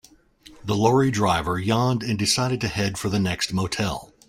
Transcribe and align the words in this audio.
The 0.65 0.75
lorry 0.75 1.11
driver 1.11 1.59
yawned 1.59 2.01
and 2.01 2.17
decided 2.17 2.59
to 2.61 2.67
head 2.67 2.97
for 2.97 3.09
the 3.09 3.19
next 3.19 3.53
motel. 3.53 4.11